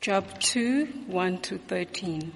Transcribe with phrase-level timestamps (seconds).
[0.00, 2.32] Job 2 1 to 13.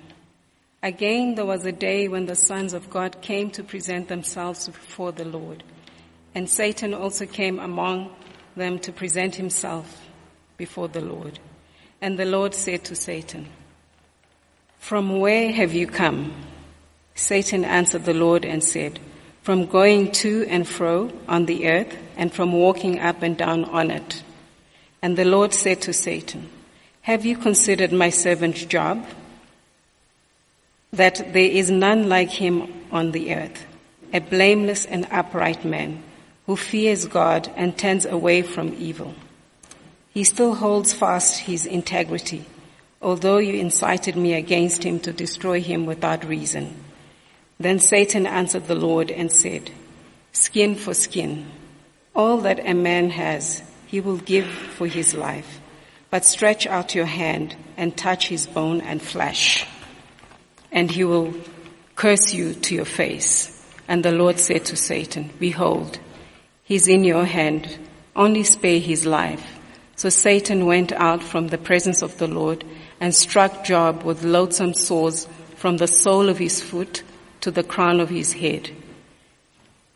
[0.83, 5.13] Again, there was a day when the sons of God came to present themselves before
[5.13, 5.65] the Lord.
[6.35, 8.15] And Satan also came among
[8.55, 10.07] them to present himself
[10.59, 11.39] before the Lord.
[12.03, 13.49] And the Lord said to Satan,
[14.79, 16.35] From where have you come?
[17.15, 19.01] Satan answered the Lord and said,
[19.41, 23.91] From going to and fro on the earth and from walking up and down on
[23.91, 24.23] it.
[25.01, 26.51] And the Lord said to Satan,
[27.05, 29.05] Have you considered my servant Job?
[30.95, 33.67] That there is none like him on the earth,
[34.15, 36.03] a blameless and upright man
[36.47, 39.15] who fears God and turns away from evil.
[40.15, 42.47] He still holds fast his integrity,
[43.03, 46.75] although you incited me against him to destroy him without reason.
[47.61, 49.71] Then Satan answered the Lord and said,
[50.33, 51.51] Skin for skin.
[52.17, 55.61] All that a man has, he will give for his life.
[56.15, 59.67] But stretch out your hand and touch his bone and flesh,
[60.71, 61.35] and he will
[61.97, 63.51] curse you to your face.
[63.89, 65.99] And the Lord said to Satan, Behold,
[66.63, 67.67] he's in your hand.
[68.15, 69.59] Only spare his life.
[69.97, 72.65] So Satan went out from the presence of the Lord
[73.01, 75.27] and struck Job with loathsome sores
[75.57, 77.03] from the sole of his foot
[77.41, 78.71] to the crown of his head.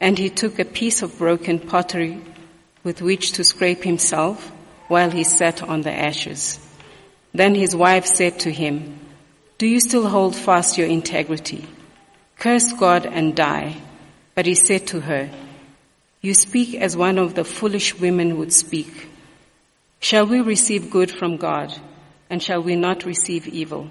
[0.01, 2.21] And he took a piece of broken pottery
[2.83, 4.51] with which to scrape himself
[4.89, 6.59] while he sat on the ashes.
[7.33, 8.99] Then his wife said to him,
[9.59, 11.67] Do you still hold fast your integrity?
[12.37, 13.77] Curse God and die.
[14.35, 15.31] But he said to her,
[16.21, 19.09] You speak as one of the foolish women would speak.
[20.01, 21.77] Shall we receive good from God,
[22.31, 23.91] and shall we not receive evil?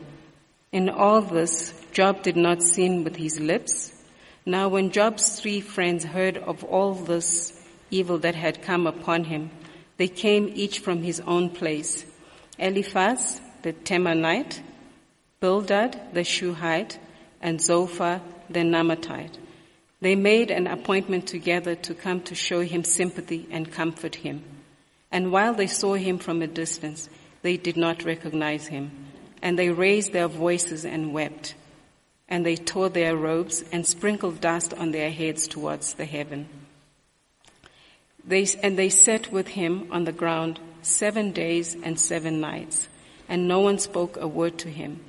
[0.72, 3.94] In all this, Job did not sin with his lips.
[4.46, 7.54] Now when Job's three friends heard of all this
[7.92, 9.52] evil that had come upon him,
[9.98, 12.06] they came each from his own place.
[12.58, 14.62] Eliphaz, the Temanite,
[15.40, 17.00] Bildad, the Shuhite,
[17.42, 19.38] and Zophar, the Naamathite.
[20.00, 24.44] They made an appointment together to come to show him sympathy and comfort him.
[25.12, 27.10] And while they saw him from a distance,
[27.42, 28.92] they did not recognize him
[29.42, 31.56] and they raised their voices and wept.
[32.28, 36.50] And they tore their robes and sprinkled dust on their heads towards the heaven.
[38.28, 42.90] They, and they sat with him on the ground seven days and seven nights,
[43.30, 45.00] and no one spoke a word to him,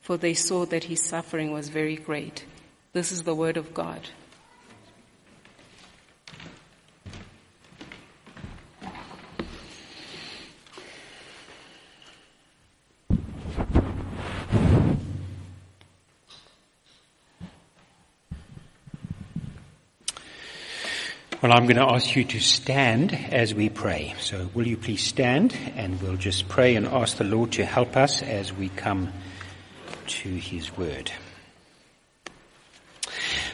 [0.00, 2.44] for they saw that his suffering was very great.
[2.92, 4.00] This is the word of God.
[21.40, 24.12] Well, I'm going to ask you to stand as we pray.
[24.18, 27.96] So will you please stand and we'll just pray and ask the Lord to help
[27.96, 29.12] us as we come
[30.08, 31.12] to His Word.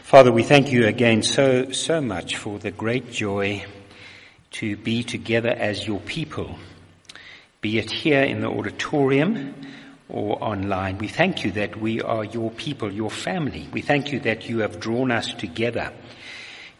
[0.03, 3.67] Father, we thank you again so, so much for the great joy
[4.53, 6.59] to be together as your people,
[7.61, 9.55] be it here in the auditorium
[10.09, 10.97] or online.
[10.97, 13.69] We thank you that we are your people, your family.
[13.75, 15.93] We thank you that you have drawn us together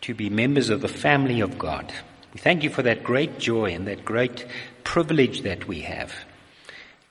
[0.05, 1.91] to be members of the family of God.
[2.35, 4.45] We thank you for that great joy and that great
[4.85, 6.13] privilege that we have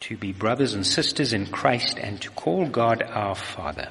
[0.02, 3.90] to be brothers and sisters in Christ and to call God our Father.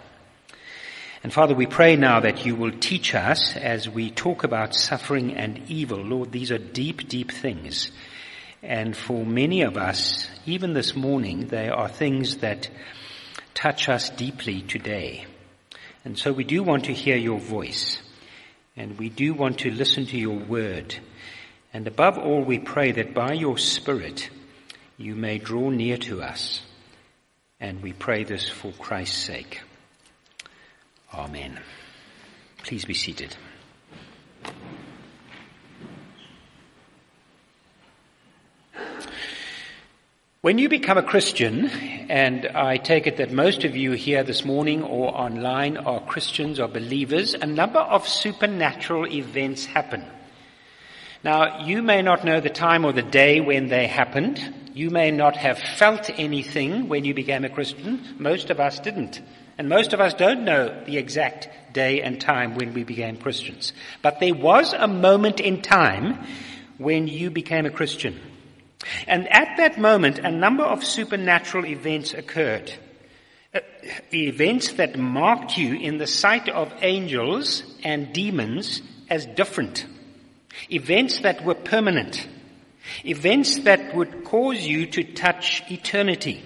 [1.25, 5.35] And Father, we pray now that you will teach us as we talk about suffering
[5.35, 5.99] and evil.
[5.99, 7.91] Lord, these are deep, deep things.
[8.63, 12.71] And for many of us, even this morning, they are things that
[13.53, 15.27] touch us deeply today.
[16.05, 18.01] And so we do want to hear your voice.
[18.77, 20.97] And we do want to listen to your word.
[21.73, 24.31] And above all, we pray that by your Spirit,
[24.97, 26.63] you may draw near to us.
[27.61, 29.61] And we pray this for Christ's sake.
[31.15, 31.61] Amen.
[32.65, 33.37] Please be seated.
[40.43, 41.69] When you become a Christian,
[42.11, 46.59] and I take it that most of you here this morning or online are Christians
[46.59, 50.05] or believers, a number of supernatural events happen.
[51.23, 54.41] Now, you may not know the time or the day when they happened.
[54.75, 58.17] You may not have felt anything when you became a Christian.
[58.19, 59.21] Most of us didn't.
[59.59, 63.73] And most of us don't know the exact day and time when we became Christians.
[64.03, 66.19] But there was a moment in time
[66.79, 68.21] when you became a Christian.
[69.07, 72.73] And at that moment, a number of supernatural events occurred.
[73.55, 73.61] Uh,
[74.13, 79.87] events that marked you in the sight of angels and demons as different.
[80.71, 82.27] Events that were permanent.
[83.05, 86.43] Events that would cause you to touch eternity.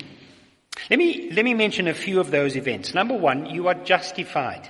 [0.90, 2.92] Let me, let me mention a few of those events.
[2.92, 4.68] Number one, you are justified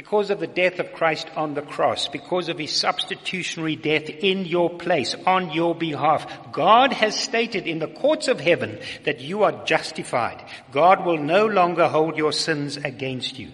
[0.00, 4.46] because of the death of Christ on the cross, because of his substitutionary death in
[4.46, 6.26] your place, on your behalf.
[6.52, 10.42] God has stated in the courts of heaven that you are justified.
[10.72, 13.50] God will no longer hold your sins against you.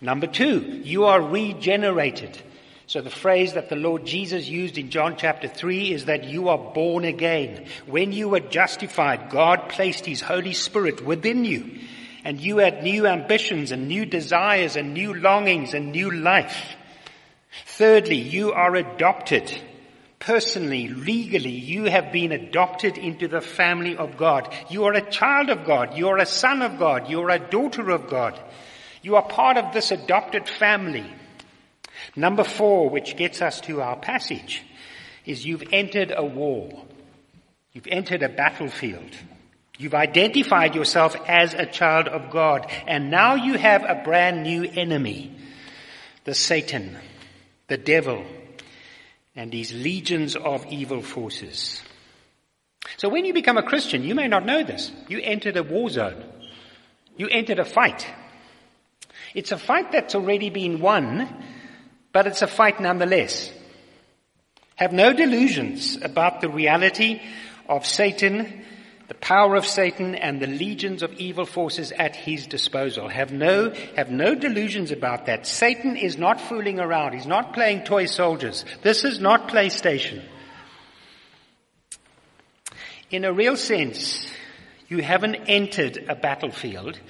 [0.00, 2.36] Number two, you are regenerated.
[2.88, 6.48] So the phrase that the Lord Jesus used in John chapter 3 is that you
[6.48, 7.68] are born again.
[7.86, 11.78] When you were justified, God placed His Holy Spirit within you
[12.24, 16.76] and you had new ambitions and new desires and new longings and new life.
[17.66, 19.52] Thirdly, you are adopted.
[20.18, 24.52] Personally, legally, you have been adopted into the family of God.
[24.68, 25.96] You are a child of God.
[25.96, 27.08] You are a son of God.
[27.08, 28.38] You are a daughter of God.
[29.02, 31.06] You are part of this adopted family.
[32.16, 34.62] Number four, which gets us to our passage,
[35.24, 36.84] is you've entered a war.
[37.72, 39.14] You've entered a battlefield.
[39.78, 44.64] You've identified yourself as a child of God, and now you have a brand new
[44.64, 45.34] enemy.
[46.24, 46.98] The Satan,
[47.68, 48.24] the devil,
[49.36, 51.80] and these legions of evil forces.
[52.96, 54.90] So when you become a Christian, you may not know this.
[55.08, 56.24] You entered a war zone.
[57.16, 58.06] You entered a fight.
[59.34, 61.28] It's a fight that's already been won,
[62.12, 63.52] but it's a fight nonetheless.
[64.74, 67.20] Have no delusions about the reality
[67.68, 68.64] of Satan,
[69.08, 73.08] the power of Satan and the legions of evil forces at his disposal.
[73.08, 75.46] Have no, have no delusions about that.
[75.46, 77.14] Satan is not fooling around.
[77.14, 78.66] He's not playing toy soldiers.
[78.82, 80.22] This is not PlayStation.
[83.10, 84.26] In a real sense,
[84.88, 87.00] you haven't entered a battlefield.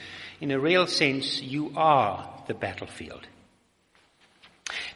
[0.40, 3.26] In a real sense, you are the battlefield.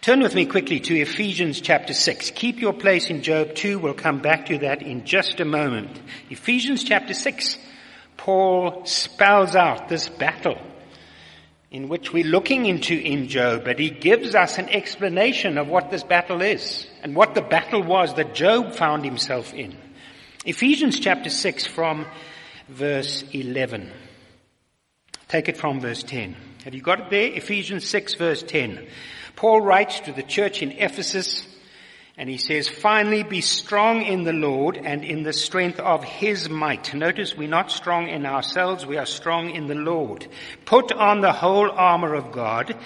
[0.02, 2.32] Turn with me quickly to Ephesians chapter 6.
[2.32, 3.78] Keep your place in Job 2.
[3.78, 5.96] We'll come back to that in just a moment.
[6.28, 7.56] Ephesians chapter 6.
[8.16, 10.60] Paul spells out this battle
[11.70, 15.92] in which we're looking into in Job, but he gives us an explanation of what
[15.92, 19.72] this battle is and what the battle was that Job found himself in.
[20.44, 22.06] Ephesians chapter 6 from
[22.68, 23.88] verse 11.
[25.28, 26.34] Take it from verse 10.
[26.64, 27.32] Have you got it there?
[27.32, 28.84] Ephesians 6 verse 10.
[29.36, 31.46] Paul writes to the church in Ephesus
[32.16, 36.48] and he says, finally be strong in the Lord and in the strength of his
[36.48, 36.92] might.
[36.94, 40.26] Notice we're not strong in ourselves, we are strong in the Lord.
[40.66, 42.76] Put on the whole armor of God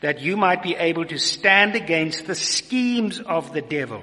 [0.00, 4.02] that you might be able to stand against the schemes of the devil.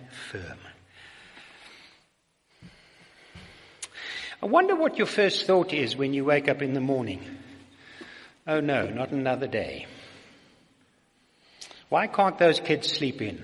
[4.41, 7.21] I wonder what your first thought is when you wake up in the morning.
[8.47, 9.85] Oh no, not another day.
[11.89, 13.43] Why can't those kids sleep in?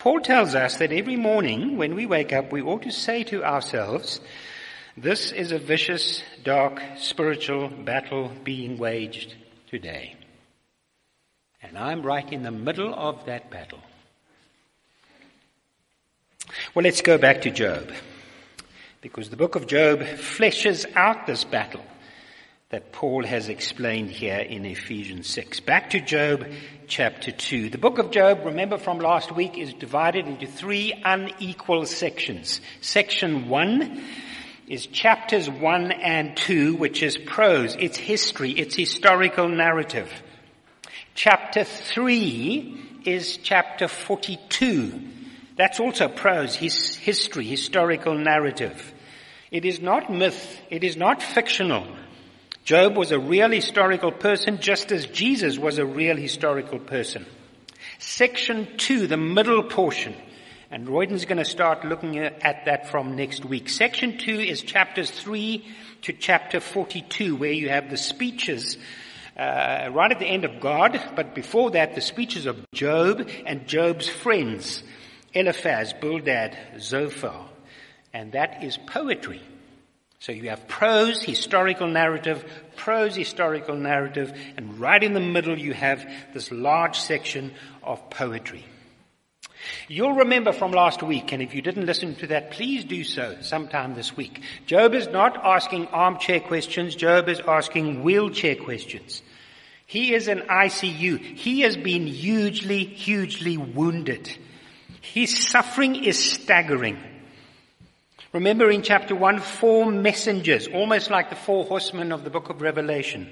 [0.00, 3.44] Paul tells us that every morning when we wake up, we ought to say to
[3.44, 4.20] ourselves,
[4.96, 9.34] this is a vicious, dark, spiritual battle being waged
[9.68, 10.16] today.
[11.62, 13.80] And I'm right in the middle of that battle.
[16.74, 17.92] Well, let's go back to Job
[19.04, 21.84] because the book of Job fleshes out this battle
[22.70, 25.60] that Paul has explained here in Ephesians 6.
[25.60, 26.46] Back to Job
[26.86, 27.68] chapter 2.
[27.68, 32.62] The book of Job, remember from last week, is divided into three unequal sections.
[32.80, 34.02] Section 1
[34.68, 40.10] is chapters 1 and 2, which is prose, it's history, it's historical narrative.
[41.14, 44.98] Chapter 3 is chapter 42.
[45.56, 48.92] That's also prose, his history, historical narrative.
[49.54, 50.60] It is not myth.
[50.68, 51.86] It is not fictional.
[52.64, 57.24] Job was a real historical person just as Jesus was a real historical person.
[58.00, 60.16] Section two, the middle portion,
[60.72, 63.68] and Royden's going to start looking at that from next week.
[63.68, 65.64] Section two is chapters three
[66.02, 68.76] to chapter 42 where you have the speeches
[69.38, 73.68] uh, right at the end of God, but before that the speeches of Job and
[73.68, 74.82] Job's friends,
[75.32, 77.50] Eliphaz, Bildad, Zophar
[78.14, 79.42] and that is poetry.
[80.20, 82.42] So you have prose, historical narrative,
[82.76, 87.52] prose, historical narrative, and right in the middle you have this large section
[87.82, 88.64] of poetry.
[89.88, 93.36] You'll remember from last week, and if you didn't listen to that, please do so
[93.40, 94.42] sometime this week.
[94.66, 99.22] Job is not asking armchair questions, Job is asking wheelchair questions.
[99.86, 101.18] He is in ICU.
[101.18, 104.34] He has been hugely, hugely wounded.
[105.02, 106.98] His suffering is staggering.
[108.34, 112.62] Remember in chapter 1, four messengers, almost like the four horsemen of the book of
[112.62, 113.30] Revelation,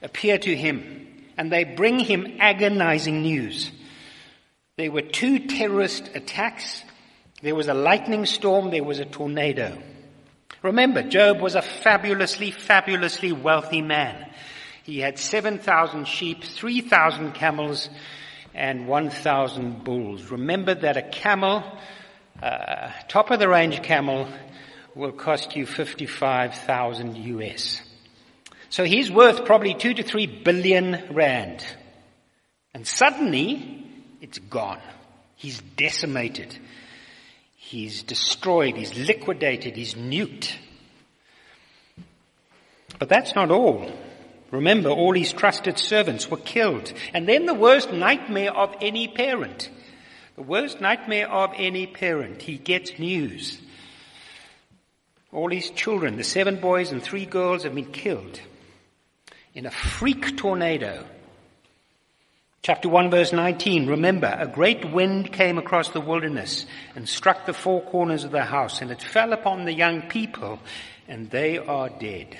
[0.00, 3.72] appear to him and they bring him agonizing news.
[4.76, 6.84] There were two terrorist attacks.
[7.42, 8.70] There was a lightning storm.
[8.70, 9.76] There was a tornado.
[10.62, 14.30] Remember, Job was a fabulously, fabulously wealthy man.
[14.84, 17.90] He had 7,000 sheep, 3,000 camels,
[18.54, 20.30] and 1,000 bulls.
[20.30, 21.64] Remember that a camel,
[22.42, 24.28] uh, top of the range camel,
[24.94, 27.80] will cost you 55,000 US.
[28.70, 31.64] So he's worth probably two to three billion rand.
[32.74, 33.86] And suddenly,
[34.20, 34.80] it's gone.
[35.36, 36.56] He's decimated.
[37.54, 38.76] He's destroyed.
[38.76, 39.76] He's liquidated.
[39.76, 40.54] He's nuked.
[42.98, 43.90] But that's not all.
[44.50, 46.92] Remember, all his trusted servants were killed.
[47.14, 49.70] And then the worst nightmare of any parent.
[50.38, 52.42] The worst nightmare of any parent.
[52.42, 53.60] He gets news.
[55.32, 58.40] All his children, the seven boys and three girls have been killed
[59.52, 61.04] in a freak tornado.
[62.62, 67.52] Chapter 1 verse 19, remember, a great wind came across the wilderness and struck the
[67.52, 70.60] four corners of the house and it fell upon the young people
[71.08, 72.38] and they are dead.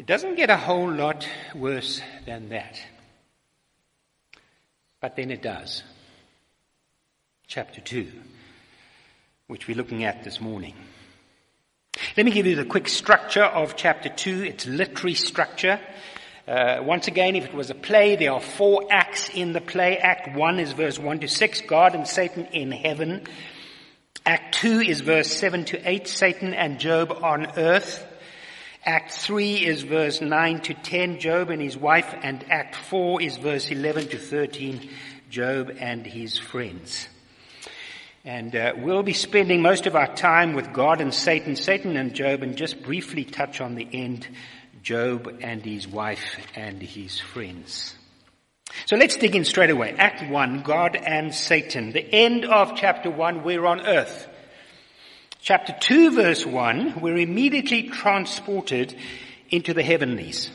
[0.00, 2.80] It doesn't get a whole lot worse than that.
[5.04, 5.82] But then it does.
[7.46, 8.10] Chapter 2,
[9.48, 10.72] which we're looking at this morning.
[12.16, 15.78] Let me give you the quick structure of chapter 2, its literary structure.
[16.48, 19.98] Uh, once again, if it was a play, there are four acts in the play.
[19.98, 23.26] Act 1 is verse 1 to 6, God and Satan in heaven.
[24.24, 28.06] Act 2 is verse 7 to 8, Satan and Job on earth.
[28.86, 33.38] Act 3 is verse 9 to 10, Job and his wife, and Act 4 is
[33.38, 34.90] verse 11 to 13,
[35.30, 37.08] Job and his friends.
[38.26, 42.14] And uh, we'll be spending most of our time with God and Satan, Satan and
[42.14, 44.28] Job, and just briefly touch on the end,
[44.82, 47.94] Job and his wife and his friends.
[48.84, 49.94] So let's dig in straight away.
[49.96, 51.92] Act 1, God and Satan.
[51.92, 54.28] The end of chapter 1, we're on earth.
[55.44, 58.96] Chapter 2 verse 1, we're immediately transported
[59.50, 60.50] into the heavenlies.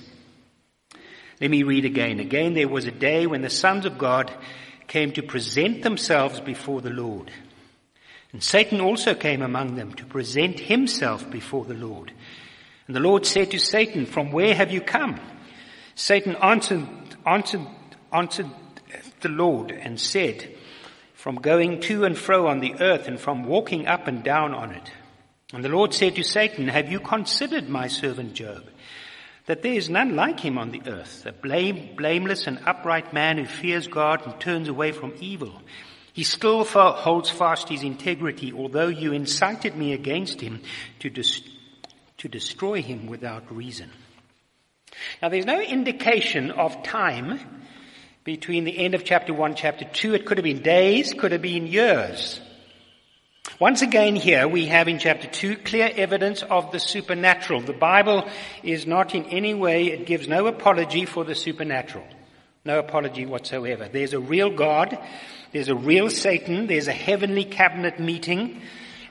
[1.40, 2.20] Let me read again.
[2.20, 4.34] Again, there was a day when the sons of God
[4.88, 7.30] came to present themselves before the Lord.
[8.32, 12.12] And Satan also came among them to present himself before the Lord.
[12.88, 15.20] And the Lord said to Satan, From where have you come?
[15.94, 16.88] Satan answered,
[17.28, 17.68] answered,
[18.12, 18.50] answered
[19.22, 20.56] the Lord and said,
[21.20, 24.72] From going to and fro on the earth and from walking up and down on
[24.72, 24.90] it.
[25.52, 28.64] And the Lord said to Satan, Have you considered my servant Job?
[29.46, 33.38] That there is none like him on the earth, a blame, blameless and upright man
[33.38, 35.62] who fears God and turns away from evil.
[36.14, 40.62] He still holds fast his integrity, although you incited me against him
[41.00, 41.42] to, dis-
[42.20, 43.90] to destroy him without reason.
[45.22, 47.59] Now there's no indication of time
[48.30, 50.14] between the end of chapter 1, chapter 2.
[50.14, 52.40] It could have been days, could have been years.
[53.60, 57.62] Once again here we have in chapter 2 clear evidence of the supernatural.
[57.62, 58.30] The Bible
[58.62, 62.06] is not in any way, it gives no apology for the supernatural.
[62.64, 63.90] No apology whatsoever.
[63.92, 64.98] There's a real God
[65.52, 66.68] there's a real Satan.
[66.68, 68.62] There's a heavenly cabinet meeting.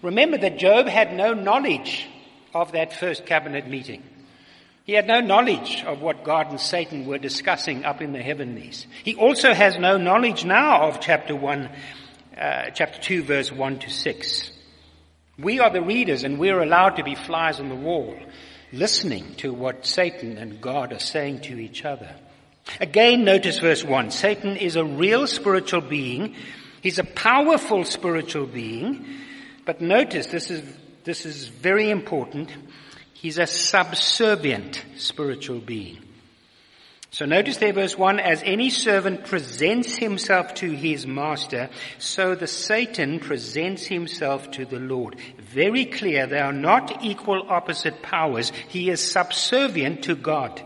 [0.02, 2.06] Remember that Job had no knowledge
[2.54, 4.02] of that first cabinet meeting.
[4.88, 8.86] He had no knowledge of what God and Satan were discussing up in the heavenlies.
[9.04, 11.68] He also has no knowledge now of chapter 1,
[12.38, 14.50] uh, chapter 2 verse 1 to 6.
[15.38, 18.16] We are the readers and we're allowed to be flies on the wall,
[18.72, 22.08] listening to what Satan and God are saying to each other.
[22.80, 24.10] Again, notice verse 1.
[24.10, 26.34] Satan is a real spiritual being.
[26.80, 29.04] He's a powerful spiritual being.
[29.66, 30.62] But notice, this is,
[31.04, 32.48] this is very important.
[33.20, 35.98] He's a subservient spiritual being.
[37.10, 42.46] So notice there verse 1, as any servant presents himself to his master, so the
[42.46, 45.16] Satan presents himself to the Lord.
[45.38, 48.52] Very clear, they are not equal opposite powers.
[48.68, 50.62] He is subservient to God.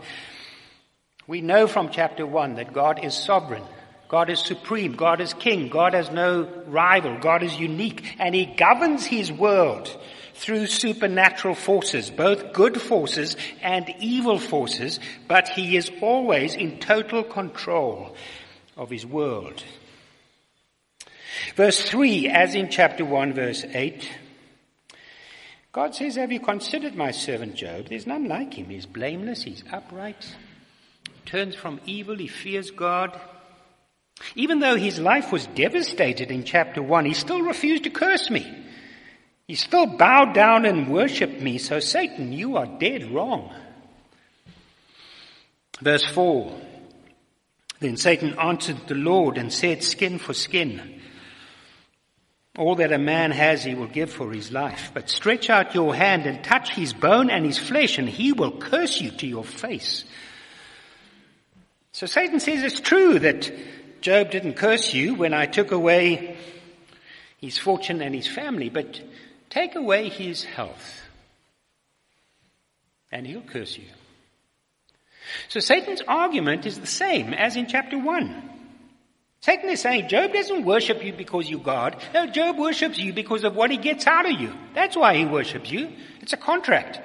[1.25, 3.63] We know from chapter 1 that God is sovereign.
[4.09, 4.93] God is supreme.
[4.93, 5.69] God is king.
[5.69, 7.17] God has no rival.
[7.17, 8.15] God is unique.
[8.19, 9.89] And he governs his world
[10.33, 17.23] through supernatural forces, both good forces and evil forces, but he is always in total
[17.23, 18.15] control
[18.75, 19.63] of his world.
[21.55, 24.09] Verse 3, as in chapter 1 verse 8,
[25.71, 27.89] God says, have you considered my servant Job?
[27.89, 28.69] There's none like him.
[28.69, 29.43] He's blameless.
[29.43, 30.35] He's upright.
[31.25, 33.19] turns from evil, he fears God.
[34.35, 38.62] Even though his life was devastated in chapter 1, he still refused to curse me.
[39.47, 41.57] He still bowed down and worshipped me.
[41.57, 43.53] So, Satan, you are dead wrong.
[45.81, 46.55] Verse 4
[47.79, 51.01] Then Satan answered the Lord and said, Skin for skin.
[52.57, 54.91] All that a man has he will give for his life.
[54.93, 58.51] But stretch out your hand and touch his bone and his flesh, and he will
[58.51, 60.05] curse you to your face.
[61.93, 63.51] So Satan says it's true that
[64.01, 66.37] Job didn't curse you when I took away
[67.41, 69.01] his fortune and his family, but
[69.53, 71.01] take away his health,
[73.11, 73.85] and he'll curse you.
[75.47, 78.49] So Satan's argument is the same as in chapter 1.
[79.41, 82.01] Satan is saying Job doesn't worship you because you're God.
[82.13, 84.53] No, Job worships you because of what he gets out of you.
[84.73, 85.91] That's why he worships you.
[86.21, 86.99] It's a contract.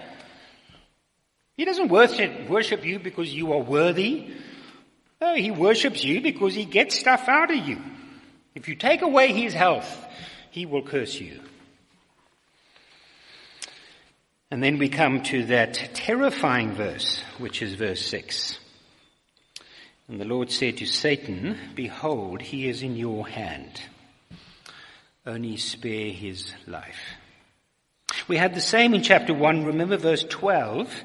[1.56, 4.30] He doesn't worship, worship you because you are worthy
[5.20, 7.78] no, he worships you because he gets stuff out of you.
[8.54, 10.06] If you take away his health,
[10.50, 11.40] he will curse you.
[14.50, 18.58] And then we come to that terrifying verse, which is verse 6.
[20.08, 23.80] And the Lord said to Satan, Behold, he is in your hand.
[25.26, 27.00] Only spare his life.
[28.26, 29.64] We had the same in chapter 1.
[29.64, 31.04] Remember verse 12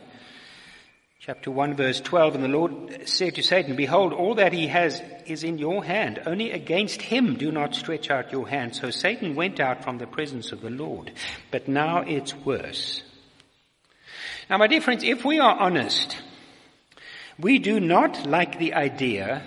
[1.25, 5.01] chapter 1 verse 12, and the Lord said to Satan, Behold, all that he has
[5.25, 6.21] is in your hand.
[6.25, 8.75] Only against him do not stretch out your hand.
[8.75, 11.13] So Satan went out from the presence of the Lord.
[11.49, 13.03] But now it's worse.
[14.49, 16.17] Now my dear friends, if we are honest,
[17.39, 19.41] we do not like the idea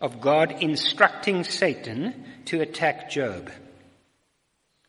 [0.00, 3.50] of God instructing Satan to attack Job.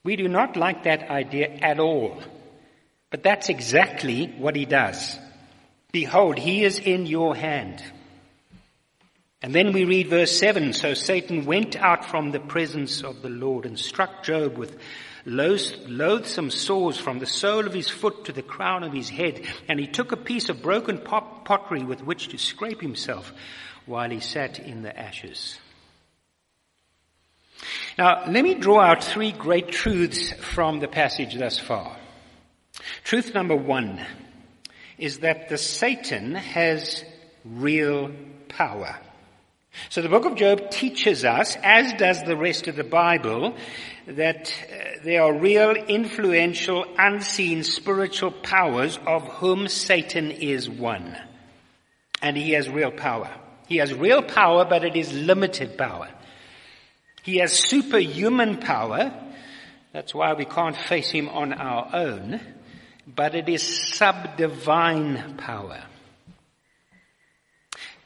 [0.03, 2.21] We do not like that idea at all.
[3.09, 5.17] But that's exactly what he does.
[5.91, 7.81] Behold, he is in your hand.
[9.41, 13.29] And then we read verse 7 So Satan went out from the presence of the
[13.29, 14.77] Lord and struck Job with
[15.27, 19.45] loathsome sores from the sole of his foot to the crown of his head.
[19.67, 23.33] And he took a piece of broken pottery with which to scrape himself
[23.85, 25.59] while he sat in the ashes.
[27.97, 31.97] Now, let me draw out three great truths from the passage thus far.
[33.03, 33.99] Truth number one
[34.97, 37.03] is that the Satan has
[37.43, 38.11] real
[38.49, 38.97] power.
[39.89, 43.55] So the book of Job teaches us, as does the rest of the Bible,
[44.07, 51.15] that uh, there are real influential, unseen spiritual powers of whom Satan is one.
[52.21, 53.29] And he has real power.
[53.67, 56.09] He has real power, but it is limited power.
[57.23, 59.13] He has superhuman power.
[59.93, 62.39] That's why we can't face him on our own
[63.07, 65.81] but it is subdivine power.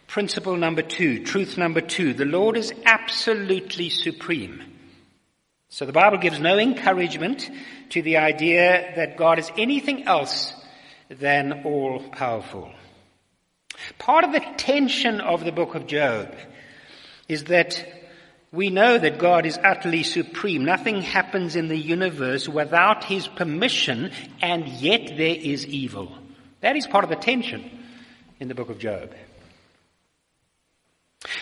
[0.08, 4.62] Principle number two, truth number two, the Lord is absolutely supreme.
[5.72, 7.50] So the Bible gives no encouragement
[7.92, 10.54] to the idea that God is anything else
[11.10, 12.70] than all powerful.
[13.98, 16.36] Part of the tension of the book of Job
[17.30, 17.88] is that
[18.52, 20.66] we know that God is utterly supreme.
[20.66, 26.12] Nothing happens in the universe without His permission, and yet there is evil.
[26.60, 27.64] That is part of the tension
[28.42, 29.14] in the book of Job.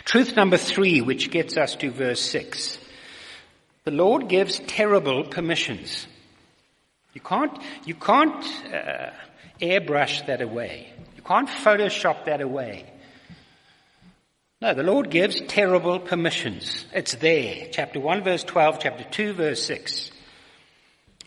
[0.06, 2.78] Truth number three, which gets us to verse six.
[3.86, 6.08] The Lord gives terrible permissions.
[7.14, 9.12] You can't, you can't uh,
[9.62, 10.94] airbrush that away.
[11.16, 12.86] You can't Photoshop that away.
[14.62, 16.86] No, the Lord gives terrible permissions.
[16.94, 17.68] It's there.
[17.72, 20.12] Chapter 1 verse 12, chapter 2 verse 6.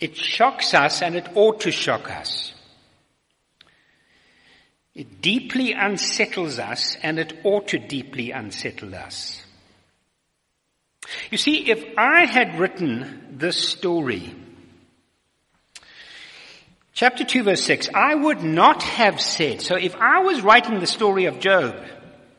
[0.00, 2.52] It shocks us and it ought to shock us.
[4.94, 9.42] It deeply unsettles us and it ought to deeply unsettle us.
[11.30, 14.34] You see, if I had written this story,
[16.92, 20.86] chapter 2 verse 6, I would not have said, so if I was writing the
[20.86, 21.76] story of Job,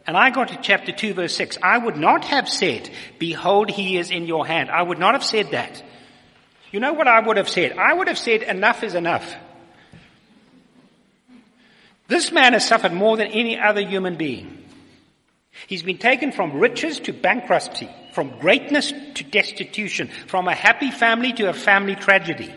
[0.06, 1.58] and I got to chapter 2 verse 6.
[1.64, 4.70] I would not have said, behold, he is in your hand.
[4.70, 5.82] I would not have said that.
[6.72, 7.78] You know what I would have said?
[7.78, 9.34] I would have said, enough is enough.
[12.08, 14.63] This man has suffered more than any other human being.
[15.68, 21.34] He's been taken from riches to bankruptcy, from greatness to destitution, from a happy family
[21.34, 22.54] to a family tragedy.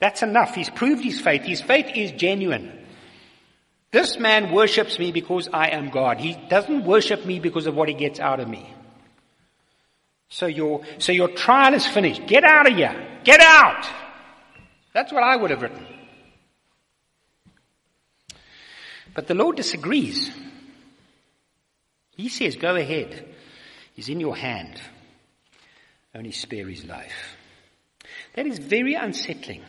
[0.00, 0.54] That's enough.
[0.54, 1.42] He's proved his faith.
[1.42, 2.84] His faith is genuine.
[3.90, 6.18] This man worships me because I am God.
[6.18, 8.68] He doesn't worship me because of what he gets out of me.
[10.28, 12.26] So your, so your trial is finished.
[12.26, 13.20] Get out of here.
[13.22, 13.86] Get out.
[14.92, 15.86] That's what I would have written.
[19.14, 20.30] But the Lord disagrees.
[22.16, 23.34] He says, go ahead.
[23.94, 24.80] He's in your hand.
[26.14, 27.36] Only spare his life.
[28.34, 29.62] That is very unsettling.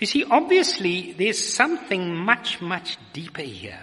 [0.00, 3.80] You see, obviously there's something much, much deeper here.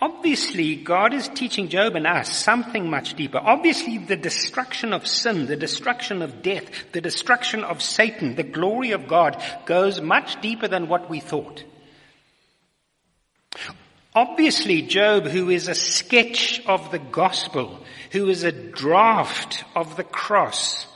[0.00, 3.38] Obviously, God is teaching Job and us something much deeper.
[3.38, 8.90] Obviously, the destruction of sin, the destruction of death, the destruction of Satan, the glory
[8.90, 11.62] of God goes much deeper than what we thought.
[14.14, 20.04] Obviously, Job, who is a sketch of the gospel, who is a draft of the
[20.04, 20.86] cross,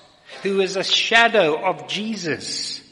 [0.42, 2.82] who is a shadow of Jesus,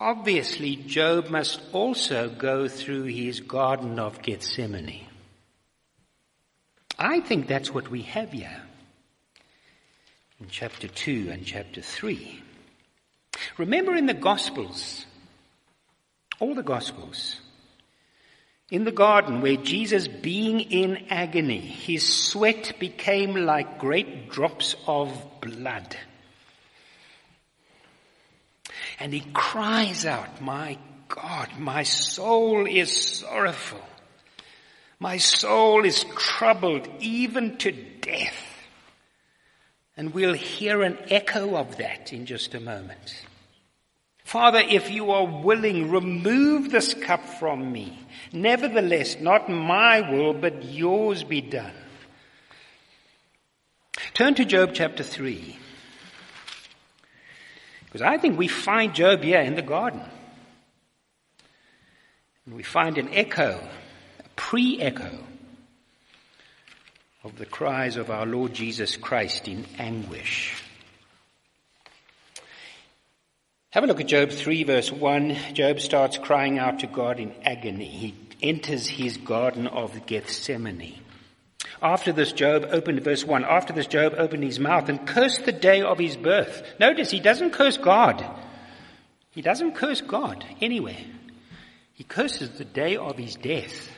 [0.00, 5.06] Obviously, Job must also go through his Garden of Gethsemane.
[6.98, 8.62] I think that's what we have here
[10.40, 12.42] in chapter 2 and chapter 3.
[13.58, 15.04] Remember in the Gospels,
[16.38, 17.38] all the Gospels,
[18.70, 25.12] in the garden where Jesus being in agony, his sweat became like great drops of
[25.40, 25.96] blood.
[29.00, 30.78] And he cries out, my
[31.08, 33.80] God, my soul is sorrowful.
[35.00, 38.36] My soul is troubled even to death.
[39.96, 43.24] And we'll hear an echo of that in just a moment.
[44.30, 47.98] Father, if you are willing, remove this cup from me.
[48.32, 51.74] Nevertheless, not my will, but yours be done.
[54.14, 55.58] Turn to Job chapter 3.
[57.86, 60.02] Because I think we find Job here in the garden.
[62.46, 63.60] And we find an echo,
[64.20, 65.24] a pre-echo
[67.24, 70.54] of the cries of our Lord Jesus Christ in anguish.
[73.72, 75.36] Have a look at Job 3 verse 1.
[75.54, 77.84] Job starts crying out to God in agony.
[77.84, 80.98] He enters his garden of Gethsemane.
[81.80, 85.52] After this, Job opened, verse 1, after this, Job opened his mouth and cursed the
[85.52, 86.64] day of his birth.
[86.80, 88.26] Notice he doesn't curse God.
[89.30, 91.04] He doesn't curse God anywhere.
[91.94, 93.88] He curses the day of his death,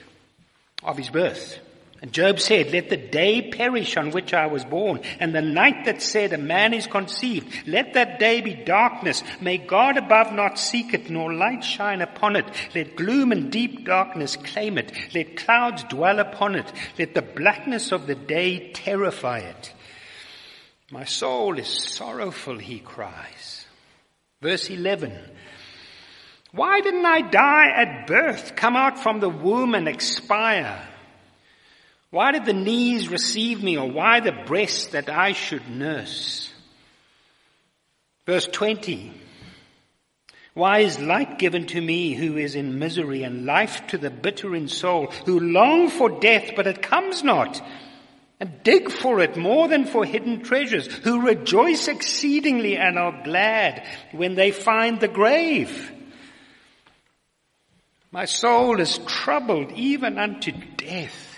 [0.84, 1.58] of his birth.
[2.02, 5.84] And Job said, let the day perish on which I was born, and the night
[5.84, 7.68] that said a man is conceived.
[7.68, 9.22] Let that day be darkness.
[9.40, 12.46] May God above not seek it, nor light shine upon it.
[12.74, 14.90] Let gloom and deep darkness claim it.
[15.14, 16.72] Let clouds dwell upon it.
[16.98, 19.72] Let the blackness of the day terrify it.
[20.90, 23.64] My soul is sorrowful, he cries.
[24.40, 25.16] Verse 11.
[26.50, 30.88] Why didn't I die at birth, come out from the womb and expire?
[32.12, 36.52] Why did the knees receive me or why the breast that I should nurse?
[38.26, 39.10] Verse 20.
[40.52, 44.54] Why is light given to me who is in misery and life to the bitter
[44.54, 47.62] in soul who long for death but it comes not
[48.38, 53.86] and dig for it more than for hidden treasures who rejoice exceedingly and are glad
[54.10, 55.90] when they find the grave?
[58.10, 61.31] My soul is troubled even unto death.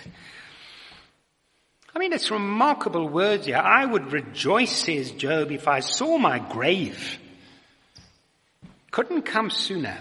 [1.95, 3.55] I mean, it's remarkable words here.
[3.55, 7.17] I would rejoice, says Job, if I saw my grave.
[8.91, 9.97] Couldn't come sooner.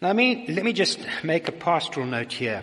[0.00, 2.62] Now, I mean, let me just make a pastoral note here.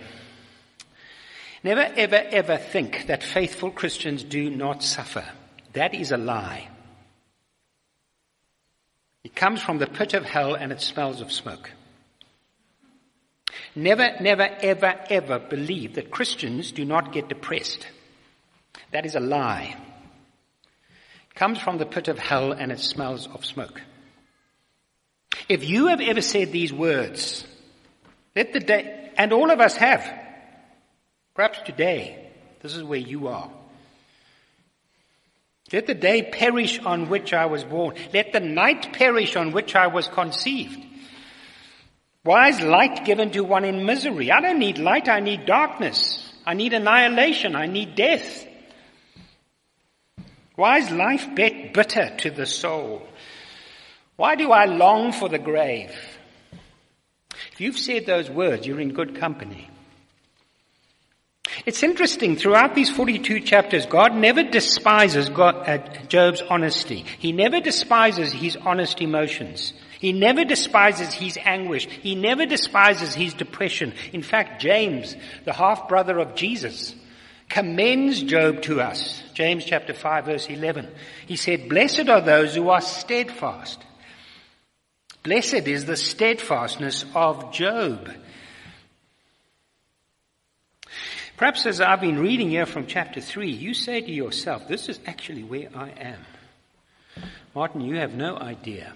[1.64, 5.26] Never, ever, ever think that faithful Christians do not suffer.
[5.74, 6.70] That is a lie.
[9.24, 11.72] It comes from the pit of hell and it smells of smoke.
[13.76, 17.86] Never, never, ever, ever believe that Christians do not get depressed.
[18.92, 19.76] That is a lie.
[21.30, 23.82] It comes from the pit of hell and it smells of smoke.
[25.50, 27.46] If you have ever said these words,
[28.36, 30.10] let the day, and all of us have,
[31.34, 33.52] perhaps today, this is where you are.
[35.74, 37.96] Let the day perish on which I was born.
[38.14, 40.80] Let the night perish on which I was conceived.
[42.26, 44.32] Why is light given to one in misery?
[44.32, 46.28] I don't need light, I need darkness.
[46.44, 48.48] I need annihilation, I need death.
[50.56, 53.06] Why is life bitter to the soul?
[54.16, 55.92] Why do I long for the grave?
[57.52, 59.70] If you've said those words, you're in good company.
[61.68, 67.06] It's interesting, throughout these 42 chapters, God never despises God, uh, Job's honesty.
[67.20, 69.74] He never despises his honest emotions.
[70.00, 71.88] He never despises his anguish.
[71.88, 73.94] He never despises his depression.
[74.14, 76.96] In fact, James, the half brother of Jesus,
[77.50, 79.22] commends Job to us.
[79.34, 80.90] James chapter 5 verse 11.
[81.28, 83.82] He said, blessed are those who are steadfast.
[85.24, 88.10] Blessed is the steadfastness of Job.
[91.38, 95.00] Perhaps as I've been reading here from chapter 3, you say to yourself, this is
[95.06, 96.20] actually where I am.
[97.54, 98.94] Martin, you have no idea.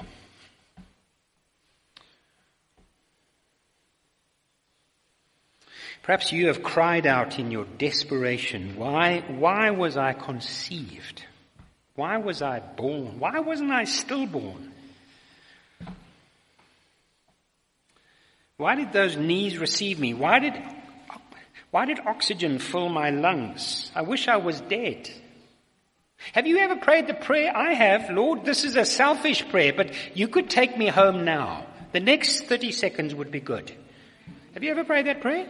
[6.10, 11.24] Perhaps you have cried out in your desperation, why, why was I conceived?
[11.94, 13.20] Why was I born?
[13.20, 14.72] Why wasn't I stillborn?
[18.58, 20.16] Why did those knees receive me?
[20.16, 20.56] Why did,
[21.70, 23.92] why did oxygen fill my lungs?
[23.94, 25.12] I wish I was dead.
[26.34, 28.10] Have you ever prayed the prayer I have?
[28.10, 31.68] Lord, this is a selfish prayer, but you could take me home now.
[31.92, 33.72] The next 30 seconds would be good.
[34.56, 35.46] Have you ever prayed that prayer?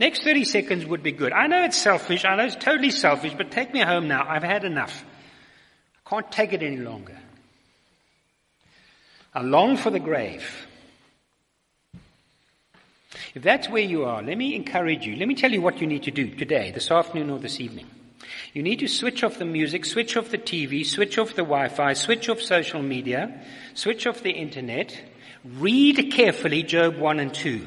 [0.00, 1.32] Next 30 seconds would be good.
[1.32, 2.24] I know it's selfish.
[2.24, 4.26] I know it's totally selfish, but take me home now.
[4.28, 5.04] I've had enough.
[6.04, 7.16] I can't take it any longer.
[9.32, 10.66] I long for the grave.
[13.34, 15.16] If that's where you are, let me encourage you.
[15.16, 17.86] Let me tell you what you need to do today, this afternoon or this evening.
[18.52, 21.92] You need to switch off the music, switch off the TV, switch off the Wi-Fi,
[21.94, 23.40] switch off social media,
[23.74, 25.00] switch off the internet,
[25.44, 27.66] read carefully Job 1 and 2,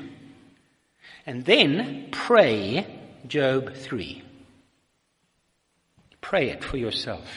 [1.28, 2.88] and then pray
[3.28, 4.24] Job 3.
[6.22, 7.28] Pray it for yourself.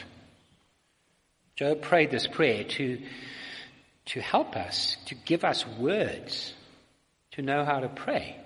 [1.57, 3.03] Job prayed this prayer to,
[4.07, 6.55] to help us, to give us words
[7.33, 8.37] to know how to pray.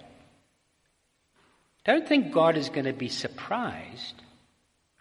[1.84, 4.14] Don't think God is going to be surprised.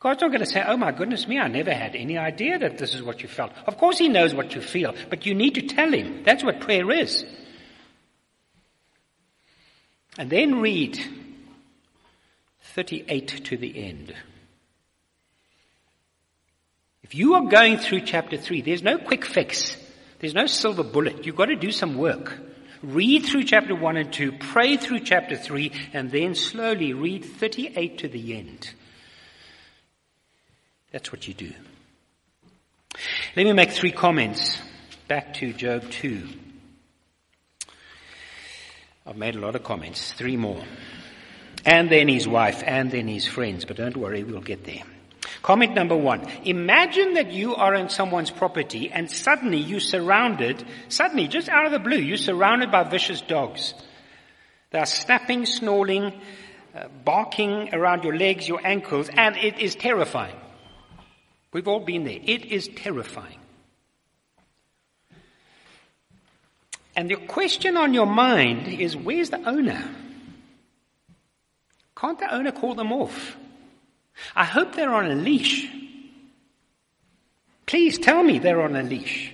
[0.02, 2.78] God's not going to say, oh my goodness me, I never had any idea that
[2.78, 3.54] this is what you felt.
[3.66, 6.24] Of course he knows what you feel, but you need to tell him.
[6.24, 7.24] That's what prayer is.
[10.18, 11.00] And then read
[12.62, 14.14] 38 to the end.
[17.04, 19.78] If you are going through chapter 3, there's no quick fix.
[20.20, 21.26] There's no silver bullet.
[21.26, 22.40] You've got to do some work.
[22.82, 28.00] Read through chapter 1 and 2, pray through chapter 3, and then slowly read 38
[28.00, 28.70] to the end.
[30.92, 31.52] That's what you do.
[33.36, 34.62] Let me make three comments
[35.08, 36.28] back to Job 2.
[39.06, 40.64] I've made a lot of comments, three more.
[41.66, 44.84] And then his wife, and then his friends, but don't worry, we'll get there.
[45.42, 46.26] Comment number one.
[46.46, 51.72] Imagine that you are on someone's property and suddenly you're surrounded, suddenly, just out of
[51.74, 53.74] the blue, you're surrounded by vicious dogs.
[54.72, 56.14] They are snapping, snarling,
[56.74, 60.36] uh, barking around your legs, your ankles, and it is terrifying.
[61.52, 62.20] We've all been there.
[62.24, 63.40] It is terrifying.
[66.96, 69.84] And the question on your mind is, where's the owner?
[71.96, 73.38] Can't the owner call them off?
[74.36, 75.68] I hope they're on a leash.
[77.66, 79.34] Please tell me they're on a leash.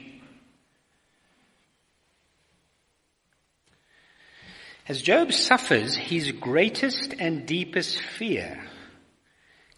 [4.88, 8.64] As Job suffers, his greatest and deepest fear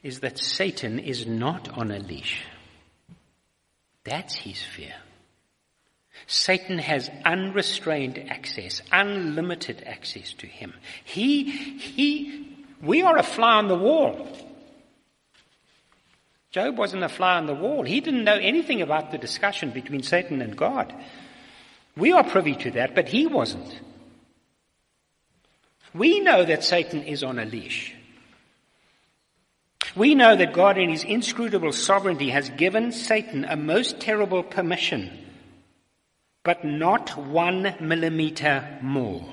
[0.04, 2.46] is that Satan is not on a leash.
[4.04, 4.94] That's his fear.
[6.28, 10.74] Satan has unrestrained access, unlimited access to him.
[11.04, 14.28] He, he, we are a fly on the wall.
[16.52, 17.84] Job wasn't a fly on the wall.
[17.84, 20.94] He didn't know anything about the discussion between Satan and God.
[21.96, 23.80] We are privy to that, but he wasn't.
[25.94, 27.96] We know that Satan is on a leash.
[29.96, 35.10] We know that God in his inscrutable sovereignty has given Satan a most terrible permission,
[36.44, 39.28] but not one millimeter more.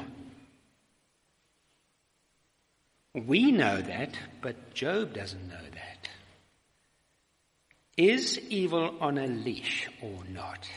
[3.15, 6.09] We know that, but Job doesn't know that.
[7.97, 10.69] Is evil on a leash or not?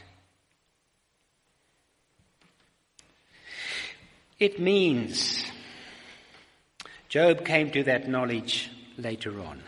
[4.39, 5.43] It means
[7.09, 9.61] Job came to that knowledge later on.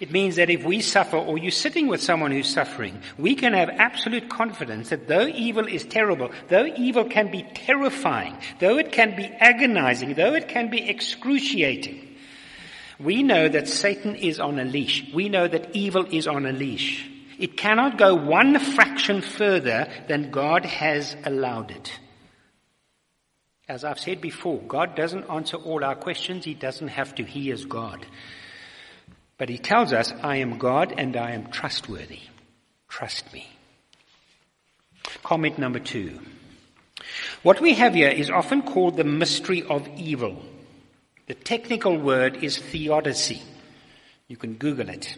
[0.00, 3.52] It means that if we suffer or you're sitting with someone who's suffering, we can
[3.52, 8.90] have absolute confidence that though evil is terrible, though evil can be terrifying, though it
[8.90, 12.16] can be agonizing, though it can be excruciating,
[12.98, 15.12] we know that Satan is on a leash.
[15.12, 17.10] We know that evil is on a leash.
[17.38, 21.92] It cannot go one fraction further than God has allowed it.
[23.68, 26.46] As I've said before, God doesn't answer all our questions.
[26.46, 27.24] He doesn't have to.
[27.24, 28.06] He is God.
[29.38, 32.20] But he tells us, I am God and I am trustworthy.
[32.88, 33.46] Trust me.
[35.22, 36.18] Comment number two.
[37.42, 40.42] What we have here is often called the mystery of evil.
[41.26, 43.42] The technical word is theodicy.
[44.28, 45.16] You can Google it.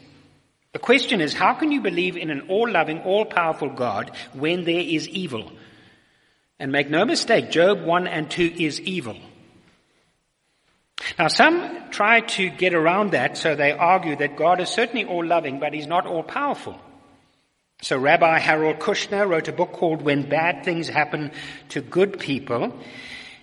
[0.72, 5.08] The question is, how can you believe in an all-loving, all-powerful God when there is
[5.08, 5.50] evil?
[6.58, 9.16] And make no mistake, Job 1 and 2 is evil.
[11.18, 15.60] Now some try to get around that, so they argue that God is certainly all-loving,
[15.60, 16.78] but he's not all-powerful.
[17.82, 21.30] So Rabbi Harold Kushner wrote a book called When Bad Things Happen
[21.70, 22.76] to Good People,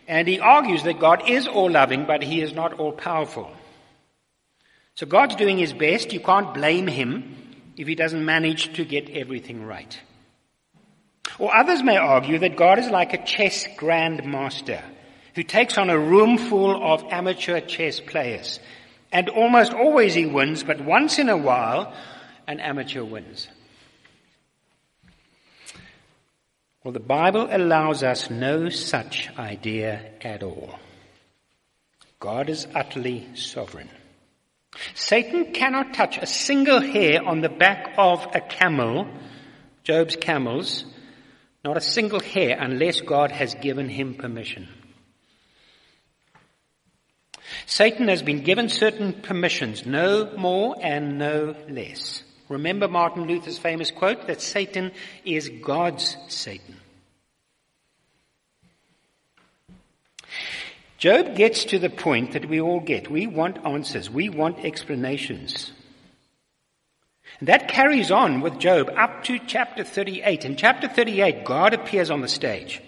[0.08, 3.50] and he argues that God is all-loving, but he is not all-powerful.
[4.96, 6.14] So God's doing his best.
[6.14, 7.36] You can't blame him
[7.76, 10.00] if he doesn't manage to get everything right.
[11.40, 14.82] Or others may argue that God is like a chess grandmaster
[15.36, 18.60] who takes on a room full of amateur chess players.
[19.12, 21.94] And almost always he wins, but once in a while
[22.48, 23.48] an amateur wins.
[26.84, 30.80] Well, the Bible allows us no such idea at all.
[32.20, 33.90] God is utterly sovereign.
[34.94, 39.08] Satan cannot touch a single hair on the back of a camel,
[39.84, 40.86] Job's camels,
[41.64, 44.68] not a single hair unless God has given him permission.
[47.66, 52.24] Satan has been given certain permissions, no more and no less.
[52.48, 54.92] Remember Martin Luther's famous quote that Satan
[55.24, 56.78] is God's Satan.
[60.98, 63.12] Job gets to the point that we all get.
[63.12, 64.10] We want answers.
[64.10, 65.72] We want explanations.
[67.40, 70.46] And that carries on with Job up to chapter 38.
[70.46, 72.82] In chapter 38, God appears on the stage.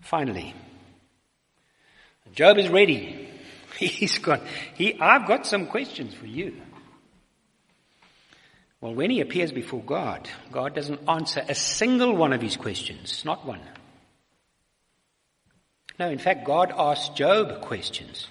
[0.00, 0.54] Finally.
[2.34, 3.28] Job is ready.
[3.78, 4.42] He's got,
[4.74, 6.56] he, I've got some questions for you.
[8.80, 13.24] Well, when he appears before God, God doesn't answer a single one of his questions.
[13.24, 13.60] Not one.
[15.98, 18.28] No, in fact, God asks Job questions.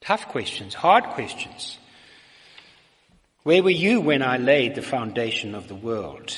[0.00, 1.78] Tough questions, hard questions.
[3.42, 6.36] Where were you when I laid the foundation of the world?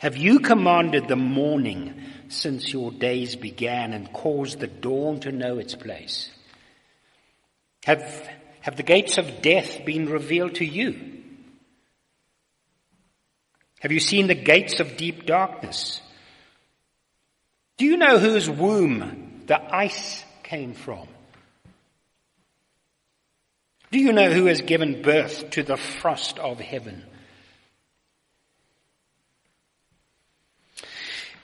[0.00, 5.58] Have you commanded the morning since your days began and caused the dawn to know
[5.58, 6.30] its place?
[7.84, 8.28] Have,
[8.60, 11.22] have the gates of death been revealed to you?
[13.80, 16.00] Have you seen the gates of deep darkness?
[17.76, 21.06] Do you know whose womb the ice came from?
[23.90, 27.04] Do you know who has given birth to the frost of heaven?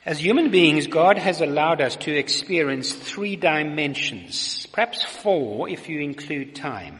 [0.05, 5.99] As human beings, God has allowed us to experience three dimensions, perhaps four if you
[5.99, 6.99] include time.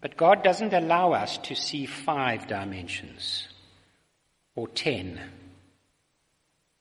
[0.00, 3.46] But God doesn't allow us to see five dimensions,
[4.54, 5.20] or ten,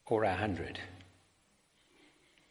[0.05, 0.79] or a hundred.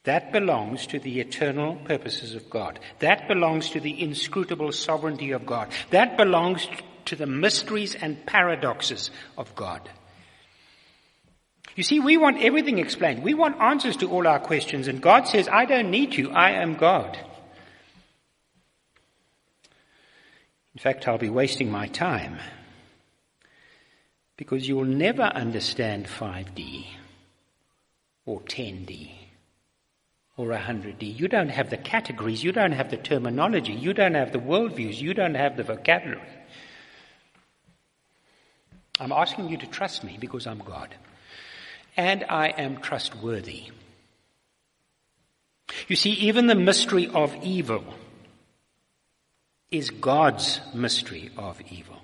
[0.04, 2.78] That belongs to the eternal purposes of God.
[2.98, 5.68] That belongs to the inscrutable sovereignty of God.
[5.90, 6.68] That belongs
[7.06, 9.88] to the mysteries and paradoxes of God.
[11.78, 13.22] You see, we want everything explained.
[13.22, 16.28] We want answers to all our questions, and God says, I don't need you.
[16.32, 17.16] I am God.
[20.74, 22.40] In fact, I'll be wasting my time
[24.36, 26.86] because you'll never understand 5D
[28.26, 29.12] or 10D
[30.36, 31.16] or 100D.
[31.16, 35.00] You don't have the categories, you don't have the terminology, you don't have the worldviews,
[35.00, 36.26] you don't have the vocabulary.
[38.98, 40.92] I'm asking you to trust me because I'm God
[41.98, 43.64] and I am trustworthy.
[45.88, 47.84] You see, even the mystery of evil
[49.70, 51.96] is God's mystery of evil.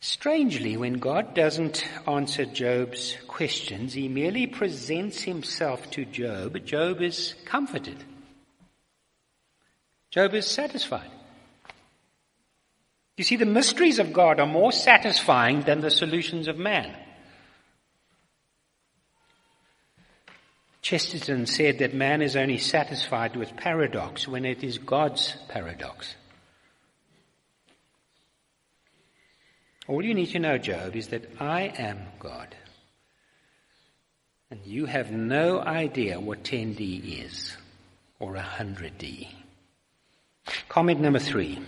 [0.00, 6.64] Strangely, when God doesn't answer Job's questions, he merely presents himself to Job.
[6.64, 8.02] Job is comforted.
[10.10, 11.10] Job is satisfied.
[13.16, 16.94] You see, the mysteries of God are more satisfying than the solutions of man.
[20.82, 26.14] Chesterton said that man is only satisfied with paradox when it is God's paradox.
[29.88, 32.54] All you need to know, Job, is that I am God.
[34.50, 37.56] And you have no idea what 10D is
[38.20, 39.28] or 100D.
[40.68, 41.58] Comment number three.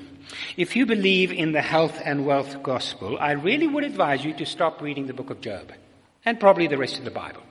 [0.57, 4.47] If you believe in the health and wealth gospel, I really would advise you to
[4.47, 5.73] stop reading the book of Job
[6.25, 7.43] and probably the rest of the Bible.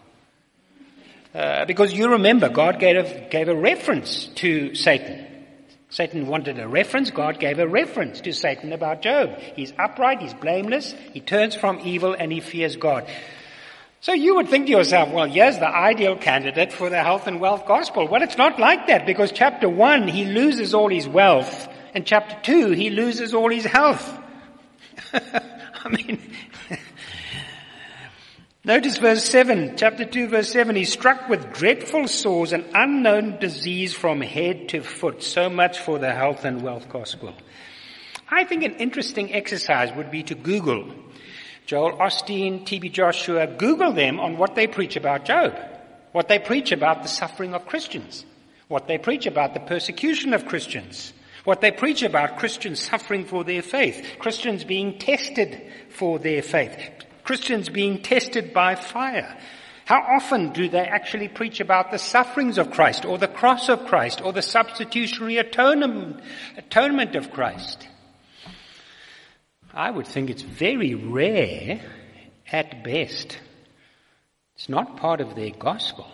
[1.33, 5.25] Uh, because you remember God gave a, gave a reference to Satan.
[5.89, 7.11] Satan wanted a reference.
[7.11, 9.37] God gave a reference to Satan about Job.
[9.55, 10.21] He's upright.
[10.21, 10.93] He's blameless.
[11.13, 13.07] He turns from evil and he fears God.
[14.01, 17.39] So you would think to yourself, well, yes, the ideal candidate for the health and
[17.39, 18.07] wealth gospel.
[18.07, 21.67] Well, it's not like that because chapter one, he loses all his wealth
[21.97, 24.07] and chapter two, he loses all his health.
[25.13, 26.21] I mean,
[28.63, 33.95] notice verse 7, chapter 2 verse 7, he's struck with dreadful sores and unknown disease
[33.95, 35.23] from head to foot.
[35.23, 37.33] So much for the health and wealth gospel.
[38.29, 40.93] I think an interesting exercise would be to Google
[41.65, 45.57] Joel Osteen, TB Joshua, Google them on what they preach about Job,
[46.11, 48.23] what they preach about the suffering of Christians,
[48.67, 51.11] what they preach about the persecution of Christians,
[51.47, 56.77] what they preach about Christians suffering for their faith, Christians being tested for their faith,
[57.23, 59.33] Christians being tested by fire.
[59.85, 63.85] How often do they actually preach about the sufferings of Christ or the cross of
[63.85, 66.19] Christ or the substitutionary atonement,
[66.57, 67.87] atonement of Christ?
[69.73, 71.79] I would think it's very rare
[72.51, 73.39] at best.
[74.57, 76.11] It's not part of their gospel.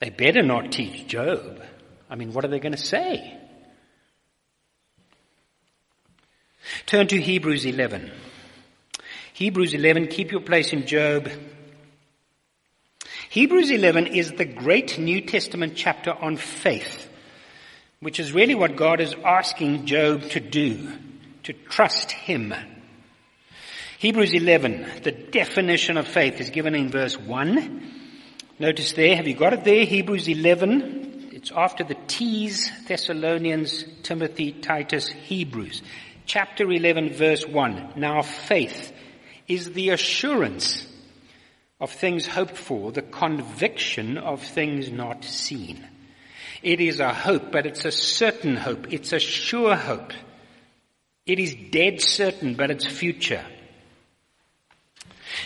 [0.00, 1.62] They better not teach Job.
[2.08, 3.36] I mean, what are they going to say?
[6.86, 8.10] Turn to Hebrews 11.
[9.32, 11.28] Hebrews 11, keep your place in Job.
[13.28, 17.08] Hebrews 11 is the great New Testament chapter on faith,
[18.00, 20.90] which is really what God is asking Job to do
[21.42, 22.54] to trust Him.
[23.98, 27.92] Hebrews 11, the definition of faith is given in verse 1.
[28.58, 29.84] Notice there, have you got it there?
[29.84, 31.05] Hebrews 11.
[31.46, 35.80] It's after the T's, Thessalonians, Timothy, Titus, Hebrews.
[36.24, 37.92] Chapter 11 verse 1.
[37.94, 38.92] Now faith
[39.46, 40.84] is the assurance
[41.80, 45.86] of things hoped for, the conviction of things not seen.
[46.64, 48.92] It is a hope, but it's a certain hope.
[48.92, 50.14] It's a sure hope.
[51.26, 53.46] It is dead certain, but it's future.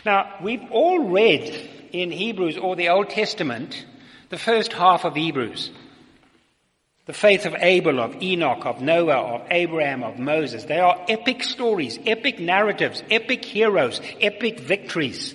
[0.07, 3.85] Now, we've all read in Hebrews or the Old Testament
[4.31, 5.71] the first half of Hebrews.
[7.11, 10.63] The faith of Abel, of Enoch, of Noah, of Abraham, of Moses.
[10.63, 15.35] They are epic stories, epic narratives, epic heroes, epic victories.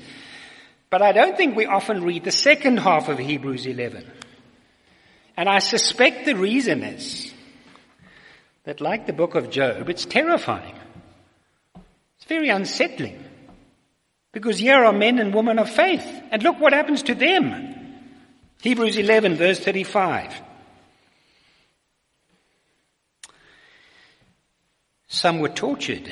[0.89, 4.09] But I don't think we often read the second half of Hebrews 11.
[5.35, 7.33] And I suspect the reason is
[8.63, 10.75] that like the book of Job, it's terrifying.
[11.75, 13.21] It's very unsettling.
[14.31, 16.07] Because here are men and women of faith.
[16.31, 18.07] And look what happens to them.
[18.61, 20.54] Hebrews 11 verse 35.
[25.15, 26.11] Some were tortured.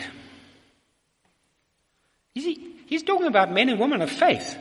[2.33, 4.57] he's talking about men and women of faith.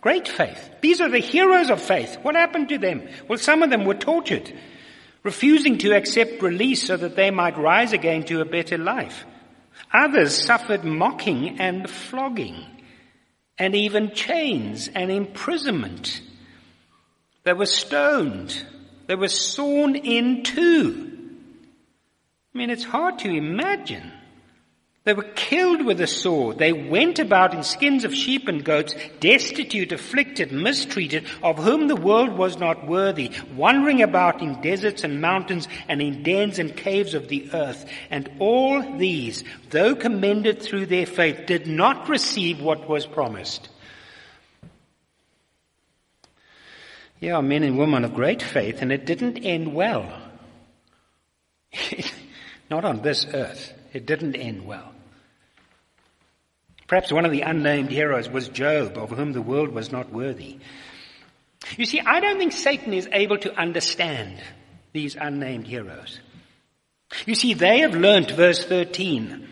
[0.00, 0.70] Great faith.
[0.80, 2.16] These are the heroes of faith.
[2.22, 3.06] What happened to them?
[3.28, 4.52] Well, some of them were tortured
[5.22, 9.24] refusing to accept release so that they might rise again to a better life.
[9.92, 12.64] Others suffered mocking and flogging,
[13.58, 16.20] and even chains and imprisonment.
[17.44, 18.64] They were stoned.
[19.06, 21.11] They were sawn in two.
[22.54, 24.12] I mean, it's hard to imagine
[25.04, 26.58] they were killed with a sword.
[26.58, 31.96] They went about in skins of sheep and goats, destitute, afflicted, mistreated, of whom the
[31.96, 37.14] world was not worthy, wandering about in deserts and mountains and in dens and caves
[37.14, 37.84] of the earth.
[38.10, 43.70] And all these, though commended through their faith, did not receive what was promised.
[47.18, 50.12] Here are men and women of great faith, and it didn't end well.
[52.72, 53.70] not on this earth.
[53.92, 54.94] It didn't end well.
[56.86, 60.58] Perhaps one of the unnamed heroes was Job, of whom the world was not worthy.
[61.76, 64.40] You see, I don't think Satan is able to understand
[64.94, 66.18] these unnamed heroes.
[67.26, 69.46] You see, they have learnt, verse 13.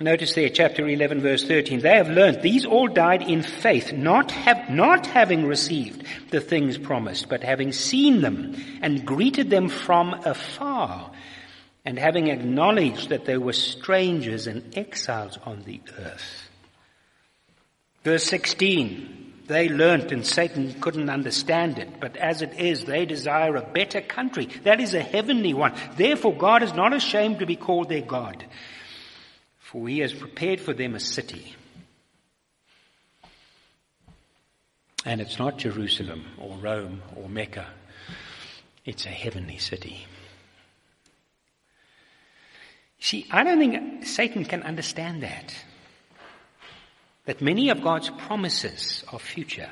[0.00, 1.78] Notice there, chapter 11, verse 13.
[1.78, 6.78] They have learnt, these all died in faith, not, have, not having received the things
[6.78, 11.12] promised, but having seen them and greeted them from afar
[11.84, 16.48] and having acknowledged that they were strangers and exiles on the earth.
[18.04, 19.16] Verse 16.
[19.46, 24.00] They learnt and Satan couldn't understand it, but as it is, they desire a better
[24.00, 24.46] country.
[24.62, 25.74] That is a heavenly one.
[25.96, 28.44] Therefore God is not ashamed to be called their God,
[29.58, 31.56] for he has prepared for them a city.
[35.04, 37.66] And it's not Jerusalem or Rome or Mecca.
[38.84, 40.06] It's a heavenly city.
[43.00, 45.54] See, I don't think Satan can understand that.
[47.24, 49.70] That many of God's promises are future,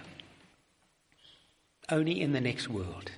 [1.91, 3.11] only in the next world.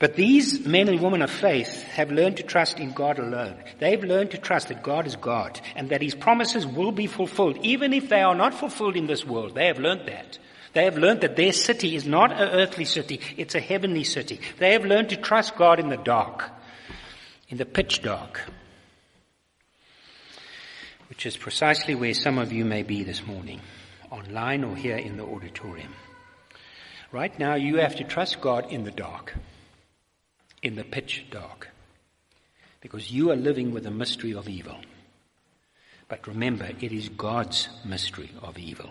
[0.00, 3.56] But these men and women of faith have learned to trust in God alone.
[3.80, 7.58] They've learned to trust that God is God and that His promises will be fulfilled,
[7.62, 9.54] even if they are not fulfilled in this world.
[9.54, 10.38] They have learned that.
[10.72, 14.40] They have learned that their city is not an earthly city, it's a heavenly city.
[14.58, 16.48] They have learned to trust God in the dark,
[17.48, 18.40] in the pitch dark,
[21.08, 23.60] which is precisely where some of you may be this morning,
[24.10, 25.94] online or here in the auditorium.
[27.10, 29.34] Right now, you have to trust God in the dark,
[30.62, 31.68] in the pitch dark,
[32.82, 34.76] because you are living with the mystery of evil.
[36.08, 38.90] But remember, it is God's mystery of evil.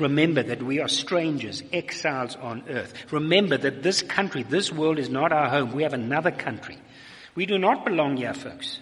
[0.00, 2.94] Remember that we are strangers, exiles on earth.
[3.12, 5.72] Remember that this country, this world is not our home.
[5.72, 6.78] We have another country.
[7.38, 8.80] We do not belong here, folks.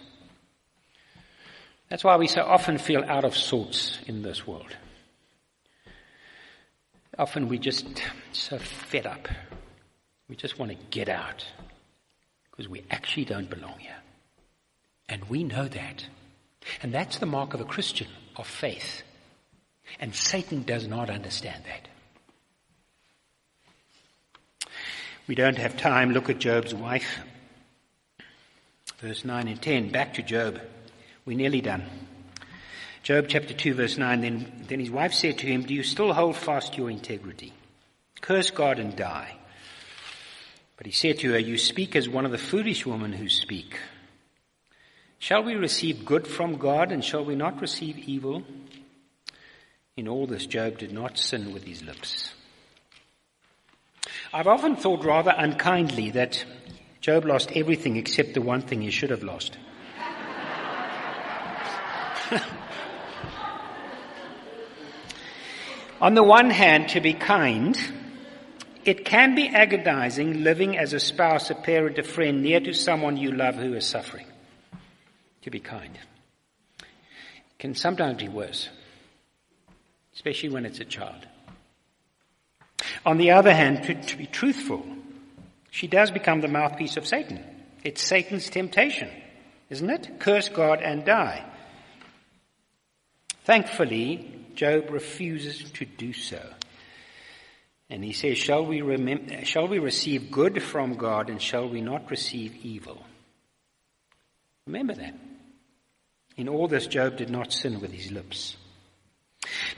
[1.90, 4.74] That's why we so often feel out of sorts in this world.
[7.18, 7.86] Often we just
[8.32, 9.28] so fed up.
[10.30, 11.44] We just want to get out
[12.50, 14.00] because we actually don't belong here.
[15.06, 16.06] And we know that.
[16.82, 19.02] And that's the mark of a Christian of faith.
[20.00, 21.88] And Satan does not understand that.
[25.26, 26.12] We don't have time.
[26.12, 27.18] Look at Job's wife.
[28.98, 29.90] Verse 9 and 10.
[29.90, 30.60] Back to Job.
[31.24, 31.84] We're nearly done.
[33.02, 36.12] Job chapter 2 verse 9, then, then his wife said to him, Do you still
[36.12, 37.52] hold fast your integrity?
[38.20, 39.36] Curse God and die.
[40.76, 43.78] But he said to her, You speak as one of the foolish women who speak.
[45.18, 48.42] Shall we receive good from God and shall we not receive evil?
[49.96, 52.34] In all this, Job did not sin with his lips.
[54.32, 56.44] I've often thought rather unkindly that
[57.00, 59.56] Job lost everything except the one thing he should have lost.
[66.00, 67.78] On the one hand, to be kind,
[68.84, 73.16] it can be agonizing living as a spouse, a parent, a friend, near to someone
[73.16, 74.26] you love who is suffering.
[75.42, 75.98] To be kind.
[76.80, 78.68] It can sometimes be worse,
[80.14, 81.26] especially when it's a child.
[83.04, 84.84] On the other hand, to, to be truthful,
[85.76, 87.44] she does become the mouthpiece of Satan.
[87.84, 89.10] It's Satan's temptation,
[89.68, 90.18] isn't it?
[90.18, 91.44] Curse God and die.
[93.44, 96.40] Thankfully, Job refuses to do so.
[97.90, 101.82] And he says, shall we, remember, shall we receive good from God and shall we
[101.82, 103.04] not receive evil?
[104.66, 105.14] Remember that.
[106.38, 108.56] In all this, Job did not sin with his lips.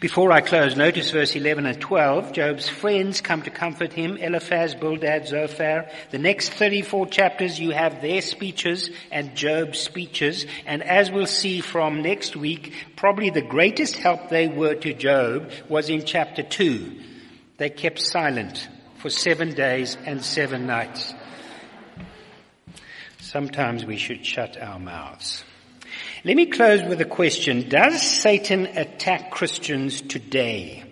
[0.01, 2.33] Before I close, notice verse 11 and 12.
[2.33, 5.89] Job's friends come to comfort him, Eliphaz, Bildad, Zophar.
[6.11, 10.47] The next 34 chapters, you have their speeches and Job's speeches.
[10.67, 15.51] And as we'll see from next week, probably the greatest help they were to Job
[15.69, 17.01] was in chapter 2.
[17.59, 21.15] They kept silent for seven days and seven nights.
[23.21, 25.45] Sometimes we should shut our mouths.
[26.29, 27.71] Let me close with a question.
[27.71, 30.85] Does Satan attack Christians today?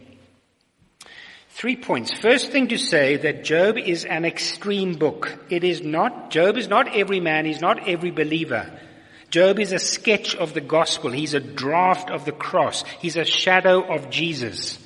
[1.50, 2.10] Three points.
[2.10, 5.38] First thing to say that Job is an extreme book.
[5.50, 8.80] It is not, Job is not every man, he's not every believer.
[9.28, 11.10] Job is a sketch of the gospel.
[11.10, 12.82] He's a draft of the cross.
[13.02, 14.78] He's a shadow of Jesus.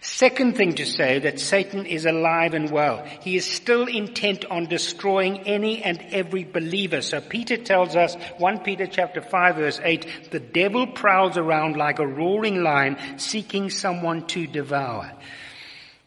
[0.00, 3.04] Second thing to say that Satan is alive and well.
[3.20, 7.02] He is still intent on destroying any and every believer.
[7.02, 11.98] So Peter tells us, 1 Peter chapter 5 verse 8, the devil prowls around like
[11.98, 15.12] a roaring lion seeking someone to devour.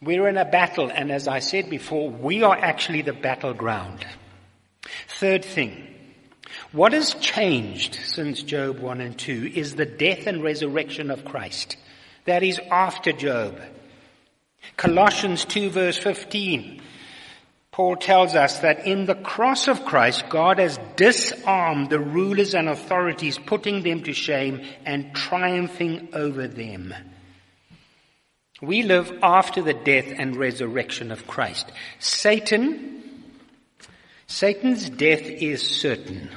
[0.00, 4.04] We're in a battle and as I said before, we are actually the battleground.
[5.20, 5.86] Third thing,
[6.72, 11.76] what has changed since Job 1 and 2 is the death and resurrection of Christ.
[12.24, 13.60] That is after Job.
[14.76, 16.80] Colossians 2 verse 15.
[17.72, 22.68] Paul tells us that in the cross of Christ, God has disarmed the rulers and
[22.68, 26.94] authorities, putting them to shame and triumphing over them.
[28.60, 31.72] We live after the death and resurrection of Christ.
[31.98, 33.02] Satan,
[34.26, 36.28] Satan's death is certain,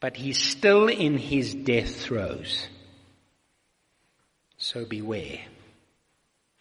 [0.00, 2.66] but he's still in his death throes.
[4.64, 5.40] So beware.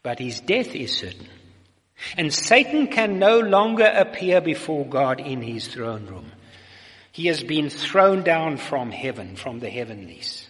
[0.04, 1.30] But his death is certain.
[2.18, 6.30] And Satan can no longer appear before God in his throne room.
[7.14, 10.46] He has been thrown down from heaven, from the heavenlies.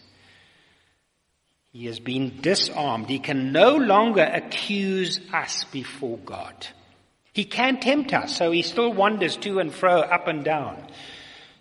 [1.71, 3.07] He has been disarmed.
[3.07, 6.65] He can no longer accuse us before God.
[7.33, 10.87] He can tempt us, so he still wanders to and fro, up and down,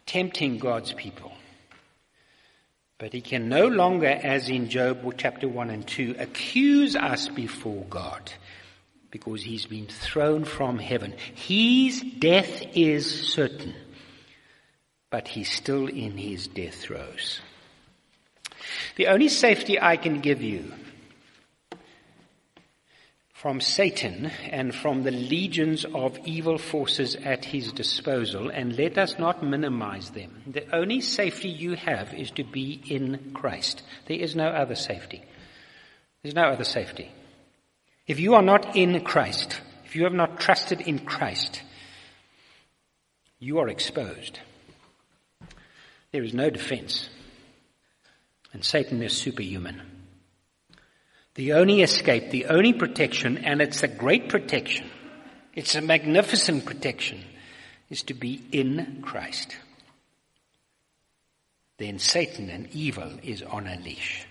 [0.06, 1.31] tempting God's people.
[3.02, 7.84] But he can no longer, as in Job chapter 1 and 2, accuse us before
[7.90, 8.30] God.
[9.10, 11.14] because he's been thrown from heaven.
[11.34, 13.74] His death is certain,
[15.10, 17.40] but he's still in his death throes.
[18.96, 20.72] The only safety I can give you
[23.42, 29.18] from Satan and from the legions of evil forces at his disposal, and let us
[29.18, 30.44] not minimize them.
[30.46, 33.82] The only safety you have is to be in Christ.
[34.06, 35.24] There is no other safety.
[36.22, 37.10] There's no other safety.
[38.06, 41.62] If you are not in Christ, if you have not trusted in Christ,
[43.40, 44.38] you are exposed.
[46.12, 47.08] There is no defense.
[48.52, 49.91] And Satan is superhuman.
[51.34, 54.86] The only escape, the only protection, and it's a great protection,
[55.54, 57.22] it's a magnificent protection,
[57.88, 59.56] is to be in Christ.
[61.78, 64.26] Then Satan and evil is on a leash.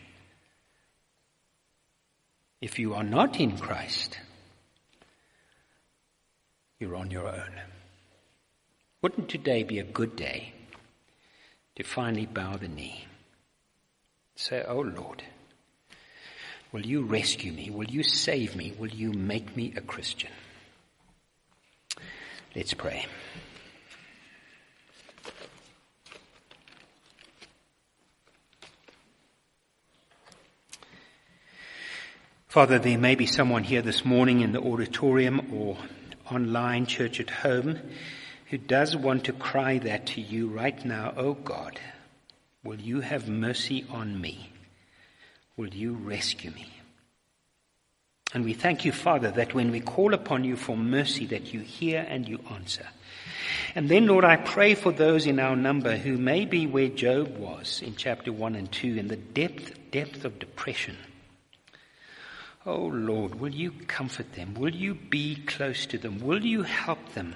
[2.61, 4.19] If you are not in Christ,
[6.79, 7.59] you're on your own.
[9.01, 10.53] Wouldn't today be a good day
[11.75, 13.05] to finally bow the knee?
[14.35, 15.23] Say, Oh Lord,
[16.71, 17.69] will you rescue me?
[17.69, 18.73] Will you save me?
[18.77, 20.31] Will you make me a Christian?
[22.55, 23.05] Let's pray.
[32.47, 35.77] Father, there may be someone here this morning in the auditorium or
[36.29, 37.79] online church at home
[38.49, 41.13] who does want to cry that to you right now.
[41.15, 41.79] Oh God,
[42.61, 44.51] will you have mercy on me?
[45.57, 46.67] Will you rescue me?
[48.33, 51.59] And we thank you, Father, that when we call upon you for mercy, that you
[51.59, 52.87] hear and you answer.
[53.75, 57.37] And then, Lord, I pray for those in our number who may be where Job
[57.37, 60.97] was in chapter 1 and 2, in the depth, depth of depression
[62.65, 64.53] Oh Lord, will you comfort them?
[64.53, 66.19] Will you be close to them?
[66.19, 67.35] Will you help them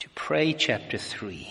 [0.00, 1.48] to pray chapter 3?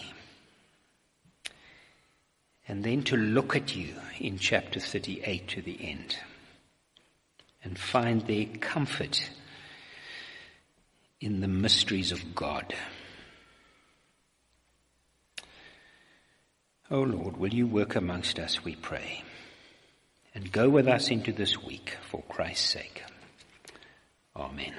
[2.72, 6.16] And then to look at you in chapter 38 to the end
[7.66, 9.30] and find their comfort
[11.20, 12.74] in the mysteries of God.
[16.90, 19.22] Oh Lord, will you work amongst us, we pray
[20.34, 23.04] and go with us into this week for Christ's sake.
[24.34, 24.74] Amen.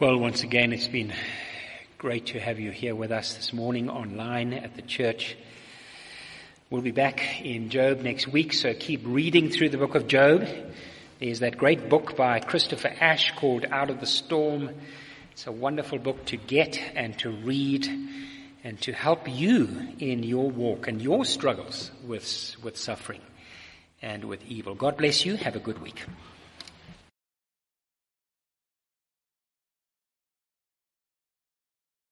[0.00, 1.12] Well, once again, it's been
[2.04, 5.38] great to have you here with us this morning online at the church.
[6.68, 10.46] We'll be back in Job next week, so keep reading through the book of Job.
[11.18, 14.68] There's that great book by Christopher Ash called Out of the Storm.
[15.32, 17.88] It's a wonderful book to get and to read
[18.62, 23.22] and to help you in your walk and your struggles with, with suffering
[24.02, 24.74] and with evil.
[24.74, 25.36] God bless you.
[25.36, 26.04] Have a good week.